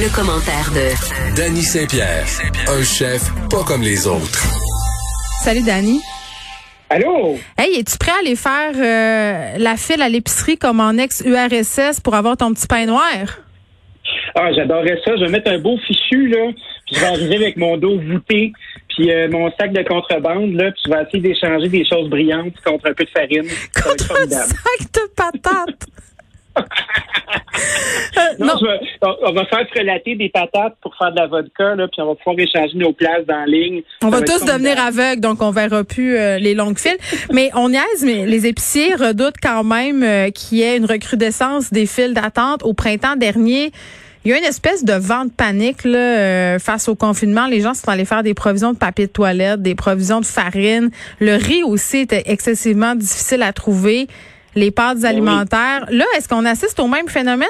[0.00, 2.24] Le commentaire de Danny Saint-Pierre,
[2.68, 3.20] un chef
[3.50, 4.46] pas comme les autres.
[5.42, 6.00] Salut Danny.
[6.88, 7.36] Allô?
[7.58, 12.14] Hey, es-tu prêt à aller faire euh, la file à l'épicerie comme en ex-URSS pour
[12.14, 13.40] avoir ton petit pain noir?
[14.36, 15.16] Ah, j'adorerais ça.
[15.16, 16.52] Je vais mettre un beau fichu, là,
[16.86, 18.52] puis je vais arriver avec mon dos voûté,
[18.90, 22.54] puis euh, mon sac de contrebande, là, puis je vais essayer d'échanger des choses brillantes
[22.64, 23.48] contre un peu de farine.
[23.74, 25.86] Ça va être Contre un sac de patates.
[28.38, 28.54] Non,
[29.02, 32.06] on, on va faire frelater des patates pour faire de la vodka, là, puis on
[32.08, 33.82] va pouvoir échanger nos places dans la ligne.
[34.02, 36.98] On va tous devenir aveugles, donc on verra plus euh, les longues files.
[37.32, 41.72] Mais on niaise, mais les épiciers redoutent quand même euh, qu'il y ait une recrudescence
[41.72, 42.62] des files d'attente.
[42.62, 43.72] Au printemps dernier,
[44.24, 47.46] il y a une espèce de vent de panique là, euh, face au confinement.
[47.46, 50.90] Les gens sont allés faire des provisions de papier de toilette, des provisions de farine.
[51.20, 54.06] Le riz aussi était excessivement difficile à trouver.
[54.54, 55.86] Les pâtes alimentaires.
[55.90, 57.48] Là, est-ce qu'on assiste au même phénomène?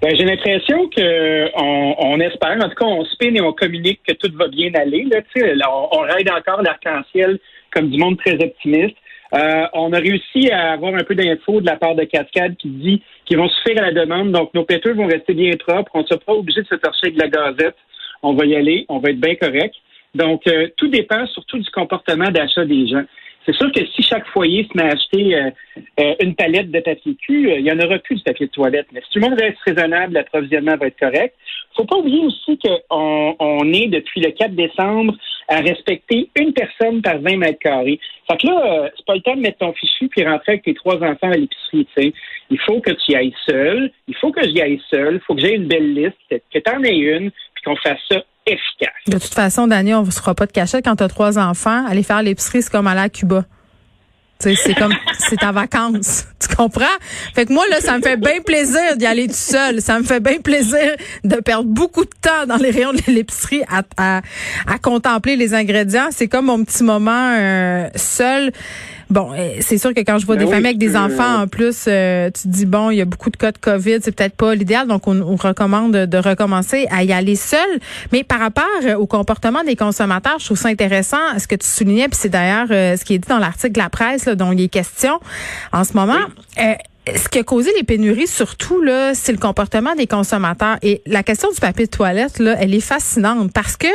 [0.00, 4.00] Ben, j'ai l'impression que on, on espère, en tout cas, on spin et on communique
[4.06, 5.04] que tout va bien aller.
[5.10, 5.20] Là,
[5.54, 7.38] là, on, on encore l'arc-en-ciel
[7.70, 8.96] comme du monde très optimiste.
[9.34, 12.68] Euh, on a réussi à avoir un peu d'infos de la part de Cascade qui
[12.68, 14.30] dit qu'ils vont suffire à la demande.
[14.30, 15.90] Donc, nos péteux vont rester bien propres.
[15.94, 17.76] On ne sera pas obligé de se torcher avec de la gazette.
[18.22, 18.86] On va y aller.
[18.88, 19.74] On va être bien correct.
[20.14, 23.02] Donc, euh, tout dépend surtout du comportement d'achat des gens.
[23.46, 25.50] C'est sûr que si chaque foyer se met à acheter euh,
[26.00, 28.52] euh, une palette de papier cul, euh, il y en aura plus du papier de
[28.52, 28.86] toilette.
[28.92, 31.34] Mais si tout le monde reste raisonnable, l'approvisionnement va être correct.
[31.76, 35.14] faut pas oublier aussi qu'on on est, depuis le 4 décembre,
[35.48, 38.00] à respecter une personne par 20 mètres carrés.
[38.30, 40.74] Fait que là, c'est pas le temps de mettre ton fichu puis rentrer avec tes
[40.74, 42.14] trois enfants à l'épicerie, tu.
[42.50, 43.90] Il faut que tu y ailles seul.
[44.08, 45.16] Il faut que j'y aille seul.
[45.16, 47.76] Il faut que j'aie une belle liste, que, que tu en aies une, puis qu'on
[47.76, 48.22] fasse ça
[49.06, 51.86] De toute façon, Daniel, on ne se fera pas de cachette quand tu trois enfants.
[51.86, 53.44] Aller faire l'épicerie, c'est comme aller à Cuba.
[54.38, 56.26] C'est comme, c'est ta vacances.
[56.38, 56.84] Tu comprends?
[57.34, 59.80] Fait que moi, là, ça me fait bien plaisir d'y aller tout seul.
[59.80, 63.62] Ça me fait bien plaisir de perdre beaucoup de temps dans les rayons de l'épicerie
[63.68, 64.20] à, à,
[64.66, 66.08] à contempler les ingrédients.
[66.10, 68.52] C'est comme mon petit moment euh, seul.
[69.10, 71.42] Bon, euh, c'est sûr que quand je vois Ben des oui, familles avec des enfants,
[71.42, 73.98] en plus, euh, tu te dis, bon, il y a beaucoup de cas de COVID,
[74.02, 77.80] c'est peut-être pas l'idéal, donc on, on recommande de, de recommencer à y aller seul.
[78.12, 81.66] Mais par rapport euh, au comportement des consommateurs, je trouve ça intéressant, ce que tu
[81.66, 84.34] soulignais, puis c'est d'ailleurs euh, ce qui est dit dans l'article de la presse là,
[84.34, 85.20] dont il est question
[85.72, 86.14] en ce moment.
[86.58, 86.74] Euh,
[87.14, 90.78] ce qui a causé les pénuries, surtout, là, c'est le comportement des consommateurs.
[90.80, 93.88] Et la question du papier de toilette, là, elle est fascinante parce que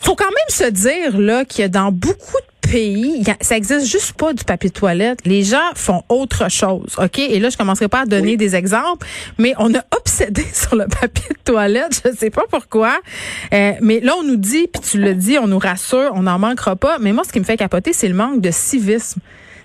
[0.00, 3.56] faut quand même se dire là qu'il y a dans beaucoup de pays, a- ça
[3.56, 5.20] existe juste pas du papier de toilette.
[5.24, 7.18] Les gens font autre chose, ok?
[7.18, 9.06] Et là, je commencerai pas à donner des exemples,
[9.38, 12.02] mais on a obsédé sur le papier de toilette.
[12.04, 12.98] Je sais pas pourquoi,
[13.52, 16.38] Euh, mais là on nous dit, puis tu le dis, on nous rassure, on n'en
[16.38, 16.98] manquera pas.
[17.00, 19.20] Mais moi, ce qui me fait capoter, c'est le manque de civisme.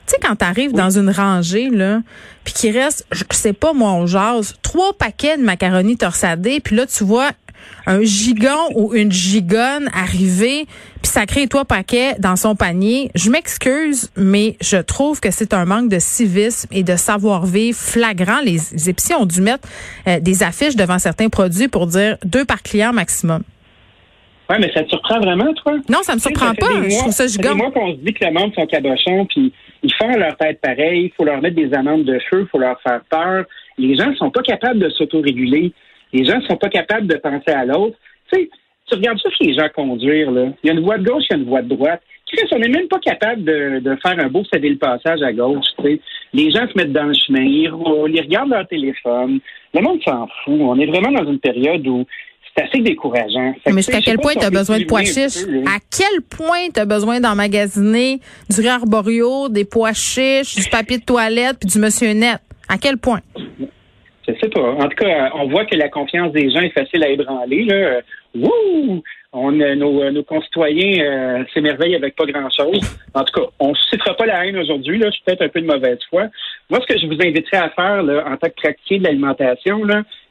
[0.07, 2.01] Tu sais, quand t'arrives dans une rangée, là,
[2.43, 6.75] puis qu'il reste, je sais pas, moi, on jase, trois paquets de macaroni torsadés, puis
[6.75, 7.31] là, tu vois
[7.87, 10.65] un gigon ou une gigonne arriver,
[11.01, 13.11] puis sacrer trois paquets dans son panier.
[13.15, 18.39] Je m'excuse, mais je trouve que c'est un manque de civisme et de savoir-vivre flagrant.
[18.43, 19.67] Les, les épiciers ont dû mettre
[20.07, 23.43] euh, des affiches devant certains produits pour dire deux par client maximum.
[24.49, 25.73] Ouais, mais ça te surprend vraiment, toi?
[25.89, 26.67] Non, ça me Tu sais, surprend pas.
[26.67, 27.55] des Je mois- trouve ça gigon.
[27.55, 29.51] mois qu'on se dit que le monde sont cabochons, puis
[29.81, 32.59] ils font leur tête pareil, il faut leur mettre des amendes de feu, il faut
[32.59, 33.45] leur faire peur.
[33.79, 35.73] Les gens sont pas capables de s'autoréguler.
[36.15, 37.97] Les gens sont pas capables de penser à l'autre.
[38.31, 38.49] Tu sais,
[38.87, 40.45] tu regardes ça que les gens conduire, là.
[40.63, 42.01] Il y a une voie de gauche, il y a une voie de droite.
[42.31, 45.31] Chris, on n'est même pas capable de, de faire un beau céder le passage à
[45.33, 46.01] gauche, tu sais.
[46.33, 49.39] Les gens se mettent dans le chemin, ils roulent, ils regardent leur téléphone.
[49.73, 50.59] Le monde s'en fout.
[50.59, 52.05] On est vraiment dans une période où
[52.57, 53.53] c'est assez décourageant.
[53.53, 55.45] Que, Mais jusqu'à quel point tu as besoin de pois chiches?
[55.45, 55.59] peu.
[55.67, 61.03] À quel point tu as besoin d'emmagasiner du arborio, des pois chiches, du papier de
[61.03, 62.39] toilette puis du monsieur net?
[62.69, 63.19] À quel point?
[64.27, 64.61] Je sais pas.
[64.61, 67.63] En tout cas, on voit que la confiance des gens est facile à ébranler.
[67.63, 68.01] Là.
[68.35, 69.03] Wouh!
[69.37, 72.79] On, euh, nos, euh, nos concitoyens euh, s'émerveillent avec pas grand-chose.
[73.13, 75.01] En tout cas, on ne suscitera pas la haine aujourd'hui.
[75.03, 76.27] Je suis peut-être un peu de mauvaise foi.
[76.69, 79.81] Moi, ce que je vous inviterais à faire là, en tant que praticien de l'alimentation,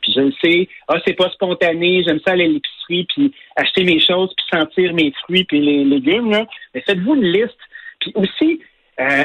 [0.01, 3.85] puis je le sais, ah, c'est pas spontané, j'aime ça aller à l'épicerie, puis acheter
[3.85, 6.47] mes choses, puis sentir mes fruits, puis les légumes, là.
[6.75, 7.59] mais faites-vous une liste.
[8.01, 8.61] Puis aussi,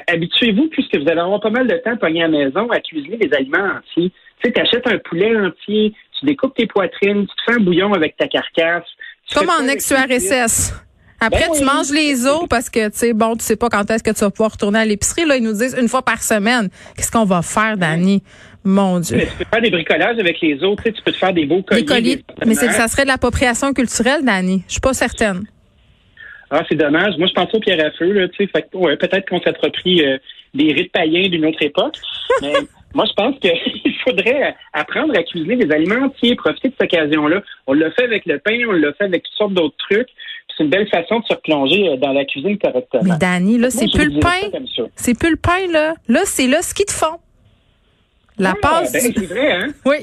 [0.08, 3.16] habituez-vous, puisque vous allez avoir pas mal de temps pogné à la maison, à cuisiner
[3.16, 4.12] des aliments entiers.
[4.42, 7.94] Tu sais, t'achètes un poulet entier, tu découpes tes poitrines, tu te fais un bouillon
[7.94, 8.86] avec ta carcasse.
[9.34, 10.74] Comme en ex-URSS.
[11.22, 13.90] Après, Ben tu manges les os parce que, tu sais, bon, tu sais pas quand
[13.92, 15.26] est-ce que tu vas pouvoir retourner à l'épicerie.
[15.26, 16.70] Là, ils nous disent une fois par semaine.
[16.96, 18.24] Qu'est-ce qu'on va faire, Dani?
[18.64, 19.18] Mon Dieu.
[19.18, 21.34] Mais tu peux faire des bricolages avec les autres, tu sais, tu peux te faire
[21.34, 21.82] des beaux colliers.
[21.82, 22.16] Des colliers.
[22.16, 24.64] des Mais ça serait de l'appropriation culturelle, Dani.
[24.68, 25.44] Je suis pas certaine.
[26.52, 27.16] Ah, c'est dommage.
[27.18, 28.66] Moi, je pense au pierre à feu, là, tu sais.
[28.74, 30.18] Ouais, peut-être qu'on s'approprie euh,
[30.54, 31.98] des rites païens d'une autre époque.
[32.42, 32.54] Mais
[32.94, 37.42] Moi, je pense qu'il faudrait apprendre à cuisiner des aliments entiers, profiter de cette occasion-là.
[37.68, 40.10] On l'a fait avec le pain, on l'a fait avec toutes sortes d'autres trucs.
[40.58, 43.04] C'est une belle façon de se replonger euh, dans la cuisine correctement.
[43.04, 44.60] Mais Dani, là, c'est plus le pain.
[44.96, 45.94] C'est plus le pain, là.
[46.08, 47.18] Là, c'est là ce qu'ils te font.
[48.38, 49.68] La ah, Ben, c'est vrai, hein?
[49.86, 49.98] Oui.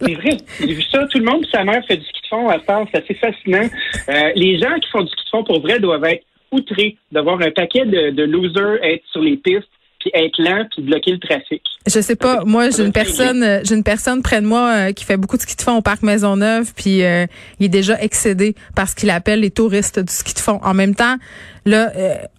[0.00, 0.36] c'est vrai.
[0.60, 1.06] J'ai vu ça.
[1.06, 2.86] Tout le monde, sa mère fait du ski de fond à part.
[2.92, 3.68] C'est assez fascinant.
[4.08, 7.40] Euh, les gens qui font du ski de fond, pour vrai, doivent être outrés d'avoir
[7.40, 9.68] un paquet de, de losers être sur les pistes
[10.00, 11.62] puis être lent puis bloquer le trafic.
[11.86, 12.44] Je sais pas.
[12.44, 15.36] Moi, j'ai une personne, euh, j'ai une personne près de moi euh, qui fait beaucoup
[15.36, 17.26] de ski de fond au parc Maisonneuve, puis euh,
[17.58, 20.60] il est déjà excédé parce qu'il appelle les touristes du ski de fond.
[20.62, 21.16] En même temps,
[21.64, 21.92] là,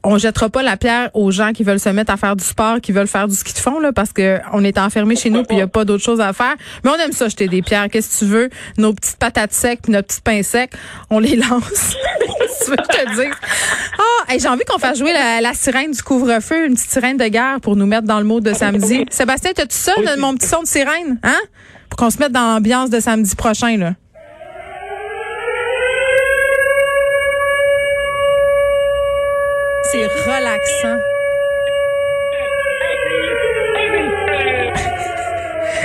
[0.03, 2.81] on jettera pas la pierre aux gens qui veulent se mettre à faire du sport,
[2.81, 5.43] qui veulent faire du ski de fond, là, parce que on est enfermé chez nous,
[5.43, 6.55] puis il y a pas d'autre chose à faire.
[6.83, 7.87] Mais on aime ça jeter des pierres.
[7.89, 8.49] Qu'est-ce que tu veux?
[8.77, 10.71] Nos petites patates secs, puis nos petits pains secs,
[11.09, 11.95] on les lance.
[12.63, 13.33] tu veux que je te dise?
[13.97, 17.27] Ah, j'ai envie qu'on fasse jouer la, la sirène du couvre-feu, une petite sirène de
[17.27, 19.05] guerre pour nous mettre dans le mode de samedi.
[19.09, 21.19] Sébastien, t'as-tu ça, mon petit son de sirène?
[21.23, 21.39] Hein?
[21.89, 23.93] Pour qu'on se mette dans l'ambiance de samedi prochain, là.
[29.91, 30.97] C'est relaxant.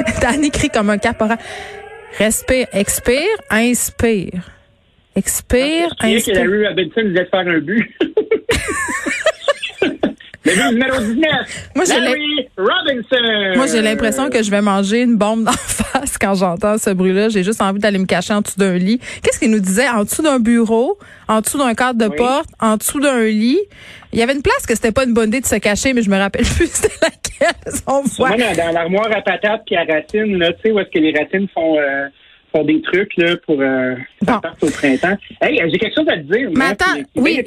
[0.22, 1.38] Danny crie comme un caporal.
[2.18, 4.52] Respire, expire, inspire.
[5.16, 6.24] Expire, inspire.
[6.24, 7.90] que la rue Robinson voulait faire un but.
[10.46, 13.56] Le numéro 19, Moi, Larry Robinson.
[13.56, 17.28] Moi, j'ai l'impression que je vais manger une bombe d'en face quand j'entends ce bruit-là.
[17.30, 19.00] J'ai juste envie d'aller me cacher en dessous d'un lit.
[19.22, 19.88] Qu'est-ce qu'il nous disait?
[19.88, 23.58] En dessous d'un bureau, en dessous d'un cadre de porte, en dessous d'un lit.
[24.12, 26.02] Il y avait une place que c'était pas une bonne idée de se cacher, mais
[26.02, 27.80] je me rappelle plus c'était laquelle.
[27.86, 28.30] On voit.
[28.30, 31.48] Dans, l'armoire à patates puis à racines, là, tu sais, où est-ce que les racines
[31.52, 31.76] font...
[31.78, 32.06] Euh,
[32.64, 33.94] des trucs là, pour euh,
[34.62, 35.16] au printemps.
[35.40, 36.48] Hey, j'ai quelque chose à te dire.
[36.54, 37.40] Mais attends, oui,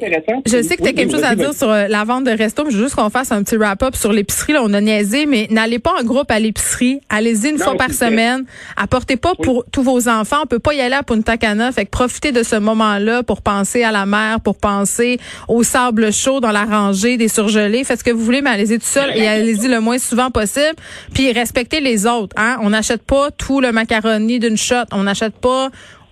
[0.45, 2.63] je sais que tu as quelque chose à dire sur euh, la vente de resto,
[2.63, 4.53] mais je veux juste qu'on fasse un petit wrap-up sur l'épicerie.
[4.53, 7.01] Là, on a niaisé, mais n'allez pas en groupe à l'épicerie.
[7.09, 8.45] Allez-y une fois par semaine.
[8.77, 10.37] Apportez pas pour tous vos enfants.
[10.43, 11.71] On peut pas y aller à Punta Cana.
[11.71, 16.11] Fait que profitez de ce moment-là pour penser à la mer, pour penser au sable
[16.13, 17.83] chaud dans la rangée des surgelés.
[17.83, 20.75] Faites ce que vous voulez, mais allez-y tout seul et allez-y le moins souvent possible.
[21.13, 22.35] Puis respectez les autres.
[22.37, 22.57] Hein?
[22.61, 24.85] On n'achète pas tout le macaroni d'une shot.
[24.91, 25.69] On n'achète pas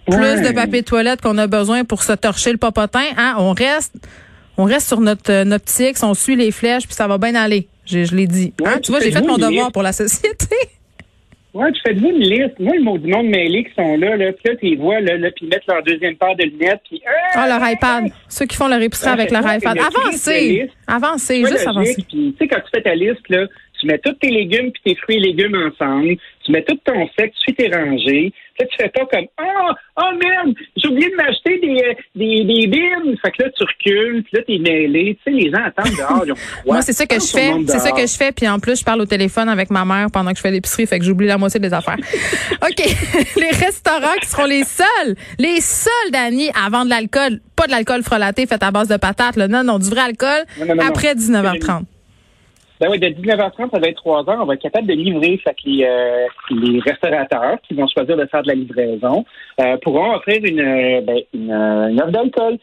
[0.09, 3.03] plus de papier toilette qu'on a besoin pour se torcher le popotin.
[3.18, 3.35] Hein?
[3.38, 3.95] On reste,
[4.57, 7.35] on reste sur notre, euh, notre optique, on suit les flèches, puis ça va bien
[7.35, 7.68] aller.
[7.85, 8.53] Je, je l'ai dit.
[8.65, 8.79] Hein?
[8.81, 10.56] Tu vois, j'ai fait mon devoir pour la société.
[11.57, 12.59] Oui, tu fais-vous une liste.
[12.59, 15.00] Moi, le mot du monde mêlé qui sont là, là, puis là, tu les vois,
[15.00, 17.01] là, là puis ils mettent leur deuxième paire de lunettes, puis...
[17.33, 18.12] Ah, leur iPad.
[18.30, 19.75] Ceux qui font leur épicerie avec leur iPad.
[19.75, 20.69] Avancez!
[20.85, 22.06] Avancez, juste avancez.
[22.07, 23.47] Tu sais, quand tu fais ta liste, là,
[23.80, 27.07] tu mets tous tes légumes puis tes fruits et légumes ensemble, tu mets tout ton
[27.19, 28.33] sec, tu fais tes rangées.
[28.59, 31.94] Là, tu fais pas comme Ah, oh, oh merde, j'ai oublié de m'acheter des, euh,
[32.15, 33.15] des, des bines.
[33.21, 35.17] Fait que là, tu recules, puis là, t'es mêlé.
[35.25, 36.23] Tu sais, les gens attendent dehors.
[36.25, 36.35] Ils ont
[36.65, 37.51] Moi, c'est ça que je fais.
[37.67, 38.31] C'est ça que je fais.
[38.31, 40.88] Puis en plus, je parle au téléphone avec ma mère pendant que je fais l'épicerie.
[40.88, 41.97] Fait que j'oublie la moitié des affaires.
[42.63, 42.83] OK.
[43.35, 47.41] les restaurants qui seront les seuls, les seuls, Dani, à vendre de l'alcool.
[47.55, 49.35] Pas de l'alcool frelaté fait à base de patates.
[49.35, 49.47] Là.
[49.47, 50.45] Non, non, du vrai alcool
[50.79, 51.83] après 19h30.
[52.79, 55.39] Ben oui, de 19h30 à 23h, on va être capable de livrer.
[55.44, 59.25] Fait que les, euh, les restaurateurs qui vont choisir de faire de la livraison
[59.59, 62.57] euh, pourront offrir une, euh, ben, une, une offre d'alcool.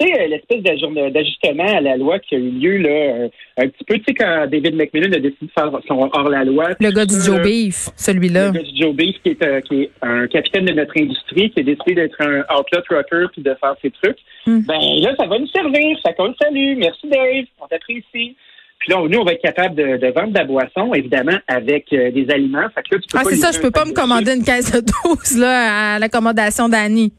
[0.00, 3.28] Tu sais, l'espèce d'ajustement à la loi qui a eu lieu là,
[3.58, 6.70] un petit peu, tu sais, quand David McMillan a décidé de faire son hors-la-loi.
[6.80, 8.46] Le gars du Joe Beef, celui-là.
[8.46, 11.60] Le gars du Joe Beef, qui est, qui est un capitaine de notre industrie, qui
[11.60, 14.16] a décidé d'être un outlet trucker puis de faire ses trucs.
[14.46, 14.60] Hmm.
[14.66, 15.98] Ben là, ça va nous servir.
[16.02, 16.76] Ça compte salut.
[16.76, 17.44] Merci Dave.
[17.60, 18.36] On t'apprécie.
[18.80, 22.10] Puis là, nous, on va être capable de, vendre de la boisson, évidemment, avec euh,
[22.10, 22.66] des aliments.
[22.74, 24.72] Fait que là, tu peux ah, c'est ça, je peux pas me commander une caisse
[24.72, 27.12] de 12 là, à l'accommodation d'Annie.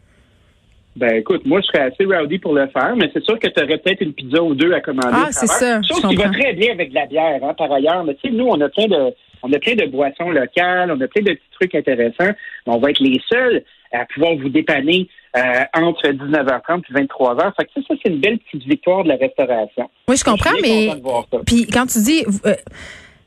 [0.95, 3.63] Ben écoute, moi je serais assez rowdy pour le faire, mais c'est sûr que tu
[3.63, 5.07] aurais peut-être une pizza ou deux à commander.
[5.13, 5.81] Ah, c'est ça.
[5.83, 8.03] Chose qui va très bien avec de la bière, hein, par ailleurs.
[8.03, 10.99] Mais tu sais, nous, on a plein de on a plein de boissons locales, on
[10.99, 12.35] a plein de petits trucs intéressants.
[12.65, 13.63] On va être les seuls
[13.93, 15.07] à pouvoir vous dépanner
[15.37, 17.55] euh, entre 19h30 et 23h.
[17.55, 19.89] Fait que ça, ça c'est une belle petite victoire de la restauration.
[20.07, 20.89] Oui, je comprends, mais
[21.45, 22.55] puis quand tu dis euh,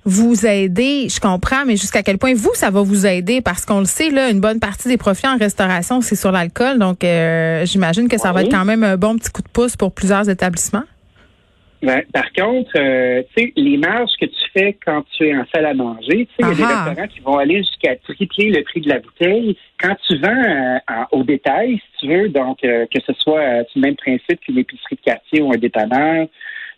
[0.05, 3.41] vous aider, je comprends, mais jusqu'à quel point vous, ça va vous aider?
[3.41, 6.79] Parce qu'on le sait, là, une bonne partie des profits en restauration, c'est sur l'alcool.
[6.79, 9.77] Donc, euh, j'imagine que ça va être quand même un bon petit coup de pouce
[9.77, 10.85] pour plusieurs établissements.
[11.85, 15.45] Ben, par contre, euh, tu sais, les marges que tu fais quand tu es en
[15.55, 18.51] salle à manger, tu sais, il y a des restaurants qui vont aller jusqu'à tripler
[18.51, 19.57] le prix de la bouteille.
[19.79, 23.97] Quand tu vends euh, au détail, si tu veux, donc que ce soit le même
[23.97, 26.27] principe qu'une épicerie de quartier ou un dépanneur,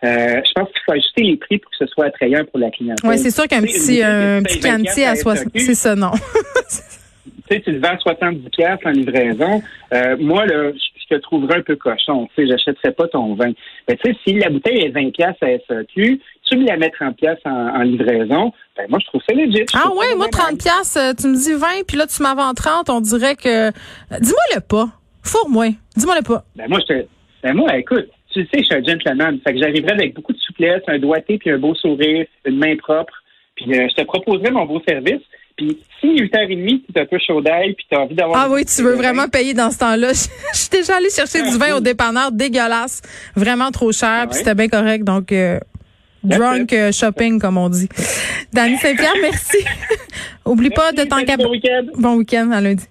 [0.05, 2.71] euh, je pense qu'il faut ajuster les prix pour que ce soit attrayant pour la
[2.71, 3.09] clientèle.
[3.09, 6.11] Oui, c'est sûr qu'un petit, un petit cantier à 60, c'est ça, non.
[6.69, 9.63] tu sais, tu le vends 70 pièces en livraison.
[9.95, 10.71] Euh, moi, là,
[11.09, 12.29] je te trouverais un peu cochon.
[12.35, 13.53] Tu sais, j'achèterais pas ton vin.
[13.89, 16.91] Mais tu sais, si la bouteille est 20 pièces à SAQ, tu me la mets
[16.91, 19.65] 30 pièces en, livraison, ben moi je trouve ça legit.
[19.75, 22.55] Ah ouais, moi 30 pièces, euh, tu me dis 20 puis là tu m'as en
[22.55, 23.71] 30, on dirait que
[24.21, 24.87] dis-moi le pas.
[25.23, 25.71] Fourre-moi.
[25.97, 26.45] Dis-moi le pas.
[26.55, 27.07] Ben moi je te
[27.43, 30.39] ben moi écoute, tu sais, je suis un gentleman, fait que j'arriverai avec beaucoup de
[30.39, 33.15] souplesse, un doigté puis un beau sourire, une main propre,
[33.55, 35.23] puis euh, je te proposerai mon beau service.
[35.57, 38.45] Puis si 8h30, tu un peu chaud d'ail, puis tu as envie d'avoir...
[38.45, 40.13] Ah oui, tu veux vraiment payer dans ce temps-là.
[40.53, 43.01] Je suis déjà allée chercher du vin au dépanneur, dégueulasse,
[43.35, 45.05] vraiment trop cher, puis c'était bien correct.
[45.05, 45.59] Donc, euh,
[46.23, 47.89] drunk euh, shopping, comme on dit.
[48.53, 49.59] Dani Saint-Pierre, merci.
[50.45, 51.87] Oublie pas de t'en Bon week-end.
[51.97, 52.85] Bon week-end à lundi.